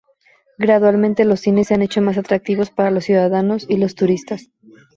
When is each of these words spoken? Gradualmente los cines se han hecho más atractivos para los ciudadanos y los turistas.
Gradualmente 0.57 1.25
los 1.25 1.41
cines 1.41 1.67
se 1.67 1.75
han 1.75 1.83
hecho 1.83 2.01
más 2.01 2.17
atractivos 2.17 2.71
para 2.71 2.89
los 2.89 3.03
ciudadanos 3.05 3.67
y 3.69 3.77
los 3.77 3.93
turistas. 3.93 4.49